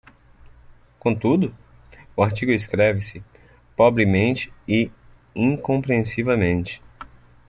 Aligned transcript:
Contudo? 0.97 1.55
o 2.17 2.23
artigo 2.23 2.51
escreve-se 2.51 3.21
pobremente 3.77 4.51
e 4.67 4.89
incompreensivelmente. 5.35 6.81